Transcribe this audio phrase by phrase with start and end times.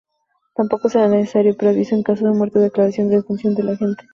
[0.55, 4.09] Tampoco será necesario preaviso en caso de muerte o declaración de defunción del agente.